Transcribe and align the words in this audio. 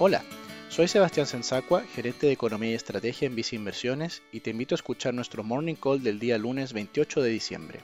Hola, 0.00 0.22
soy 0.68 0.86
Sebastián 0.86 1.26
Sensacua, 1.26 1.82
gerente 1.82 2.28
de 2.28 2.32
Economía 2.32 2.70
y 2.70 2.74
Estrategia 2.74 3.26
en 3.26 3.34
Visa 3.34 3.56
Inversiones 3.56 4.22
y 4.30 4.38
te 4.38 4.50
invito 4.50 4.76
a 4.76 4.76
escuchar 4.76 5.12
nuestro 5.12 5.42
Morning 5.42 5.74
Call 5.74 6.04
del 6.04 6.20
día 6.20 6.38
lunes 6.38 6.72
28 6.72 7.20
de 7.20 7.30
diciembre. 7.30 7.80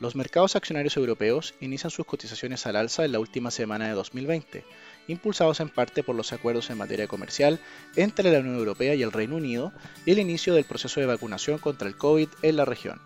Los 0.00 0.16
mercados 0.16 0.56
accionarios 0.56 0.96
europeos 0.96 1.54
inician 1.60 1.92
sus 1.92 2.06
cotizaciones 2.06 2.66
al 2.66 2.74
alza 2.74 3.04
en 3.04 3.12
la 3.12 3.20
última 3.20 3.52
semana 3.52 3.86
de 3.86 3.92
2020, 3.92 4.64
impulsados 5.06 5.60
en 5.60 5.68
parte 5.68 6.02
por 6.02 6.16
los 6.16 6.32
acuerdos 6.32 6.70
en 6.70 6.78
materia 6.78 7.06
comercial 7.06 7.60
entre 7.94 8.32
la 8.32 8.40
Unión 8.40 8.56
Europea 8.56 8.96
y 8.96 9.04
el 9.04 9.12
Reino 9.12 9.36
Unido 9.36 9.72
y 10.04 10.10
el 10.10 10.18
inicio 10.18 10.54
del 10.54 10.64
proceso 10.64 10.98
de 10.98 11.06
vacunación 11.06 11.58
contra 11.58 11.86
el 11.86 11.96
COVID 11.96 12.30
en 12.42 12.56
la 12.56 12.64
región. 12.64 13.00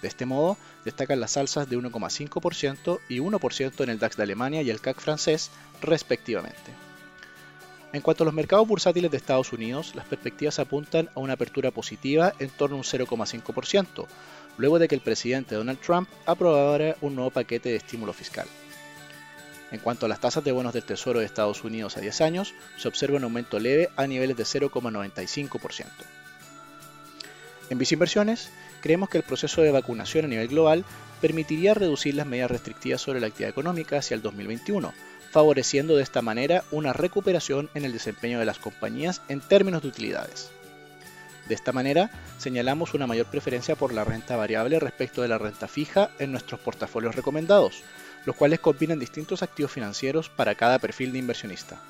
De 0.00 0.08
este 0.08 0.24
modo, 0.24 0.56
destacan 0.86 1.20
las 1.20 1.36
alzas 1.36 1.68
de 1.68 1.76
1,5% 1.76 3.00
y 3.10 3.18
1% 3.18 3.84
en 3.84 3.90
el 3.90 3.98
DAX 3.98 4.16
de 4.16 4.22
Alemania 4.22 4.62
y 4.62 4.70
el 4.70 4.80
CAC 4.80 4.98
francés, 4.98 5.50
respectivamente. 5.82 6.87
En 7.92 8.02
cuanto 8.02 8.22
a 8.22 8.26
los 8.26 8.34
mercados 8.34 8.68
bursátiles 8.68 9.10
de 9.10 9.16
Estados 9.16 9.52
Unidos, 9.52 9.94
las 9.94 10.04
perspectivas 10.04 10.58
apuntan 10.58 11.08
a 11.14 11.20
una 11.20 11.32
apertura 11.32 11.70
positiva 11.70 12.34
en 12.38 12.50
torno 12.50 12.76
a 12.76 12.78
un 12.78 12.84
0,5%, 12.84 14.06
luego 14.58 14.78
de 14.78 14.88
que 14.88 14.94
el 14.94 15.00
presidente 15.00 15.54
Donald 15.54 15.80
Trump 15.80 16.08
aprobara 16.26 16.96
un 17.00 17.14
nuevo 17.14 17.30
paquete 17.30 17.70
de 17.70 17.76
estímulo 17.76 18.12
fiscal. 18.12 18.46
En 19.70 19.80
cuanto 19.80 20.04
a 20.04 20.08
las 20.08 20.20
tasas 20.20 20.44
de 20.44 20.52
bonos 20.52 20.74
del 20.74 20.84
Tesoro 20.84 21.20
de 21.20 21.26
Estados 21.26 21.64
Unidos 21.64 21.96
a 21.96 22.00
10 22.00 22.20
años, 22.20 22.54
se 22.76 22.88
observa 22.88 23.16
un 23.16 23.24
aumento 23.24 23.58
leve 23.58 23.88
a 23.96 24.06
niveles 24.06 24.36
de 24.36 24.44
0,95%. 24.44 25.86
En 27.70 27.78
Inversiones, 27.90 28.50
creemos 28.80 29.08
que 29.08 29.18
el 29.18 29.24
proceso 29.24 29.60
de 29.60 29.70
vacunación 29.70 30.24
a 30.24 30.28
nivel 30.28 30.48
global 30.48 30.84
permitiría 31.20 31.74
reducir 31.74 32.14
las 32.14 32.26
medidas 32.26 32.50
restrictivas 32.50 33.00
sobre 33.00 33.20
la 33.20 33.26
actividad 33.26 33.50
económica 33.50 33.98
hacia 33.98 34.14
el 34.14 34.22
2021, 34.22 34.92
favoreciendo 35.30 35.96
de 35.96 36.02
esta 36.02 36.22
manera 36.22 36.64
una 36.70 36.92
recuperación 36.92 37.70
en 37.74 37.84
el 37.84 37.92
desempeño 37.92 38.38
de 38.38 38.46
las 38.46 38.58
compañías 38.58 39.22
en 39.28 39.40
términos 39.40 39.82
de 39.82 39.88
utilidades. 39.88 40.50
De 41.48 41.54
esta 41.54 41.72
manera, 41.72 42.10
señalamos 42.36 42.92
una 42.92 43.06
mayor 43.06 43.26
preferencia 43.26 43.74
por 43.74 43.92
la 43.92 44.04
renta 44.04 44.36
variable 44.36 44.78
respecto 44.78 45.22
de 45.22 45.28
la 45.28 45.38
renta 45.38 45.66
fija 45.66 46.10
en 46.18 46.30
nuestros 46.30 46.60
portafolios 46.60 47.14
recomendados, 47.14 47.82
los 48.26 48.36
cuales 48.36 48.60
combinan 48.60 48.98
distintos 48.98 49.42
activos 49.42 49.72
financieros 49.72 50.28
para 50.28 50.54
cada 50.54 50.78
perfil 50.78 51.12
de 51.12 51.18
inversionista. 51.18 51.80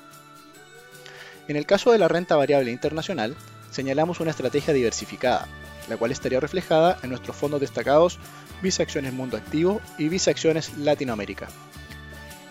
En 1.49 1.57
el 1.57 1.65
caso 1.65 1.91
de 1.91 1.97
la 1.97 2.07
renta 2.07 2.37
variable 2.37 2.71
internacional, 2.71 3.35
señalamos 3.71 4.21
una 4.21 4.31
estrategia 4.31 4.73
diversificada, 4.73 5.47
la 5.89 5.97
cual 5.97 6.11
estaría 6.11 6.39
reflejada 6.39 6.97
en 7.03 7.09
nuestros 7.09 7.35
fondos 7.35 7.59
destacados 7.59 8.19
Visa 8.61 8.83
Acciones 8.83 9.13
Mundo 9.13 9.35
Activo 9.35 9.81
y 9.97 10.07
Visa 10.09 10.31
Acciones 10.31 10.77
Latinoamérica. 10.77 11.47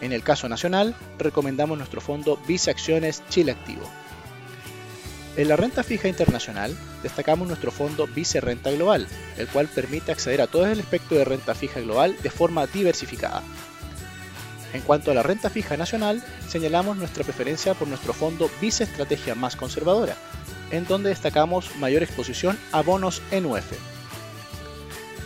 En 0.01 0.13
el 0.13 0.23
caso 0.23 0.49
nacional, 0.49 0.95
recomendamos 1.19 1.77
nuestro 1.77 2.01
fondo 2.01 2.39
Visa 2.47 2.71
Acciones 2.71 3.23
Chile 3.29 3.53
Activo. 3.53 3.89
En 5.37 5.47
la 5.49 5.57
renta 5.57 5.85
fija 5.85 6.09
internacional, 6.09 6.77
destacamos 7.03 7.47
nuestro 7.47 7.71
fondo 7.71 8.09
Vice 8.09 8.41
Renta 8.41 8.73
Global, 8.73 9.07
el 9.37 9.47
cual 9.47 9.69
permite 9.69 10.11
acceder 10.11 10.41
a 10.41 10.49
todo 10.49 10.67
el 10.67 10.81
espectro 10.81 11.17
de 11.17 11.25
renta 11.25 11.55
fija 11.55 11.81
global 11.81 12.17
de 12.23 12.31
forma 12.31 12.67
diversificada. 12.67 13.45
En 14.73 14.83
cuanto 14.83 15.13
a 15.13 15.15
la 15.15 15.23
renta 15.23 15.49
fija 15.49 15.77
nacional, 15.77 16.25
señalamos 16.49 16.97
nuestra 16.97 17.23
preferencia 17.23 17.75
por 17.75 17.87
nuestro 17.87 18.13
fondo 18.13 18.51
Vice 18.61 18.85
Estrategia 18.85 19.37
Más 19.37 19.55
Conservadora, 19.55 20.17
en 20.73 20.87
donde 20.87 21.11
destacamos 21.11 21.77
mayor 21.77 22.03
exposición 22.03 22.59
a 22.73 22.83
bonos 22.83 23.23
NUF. 23.31 23.98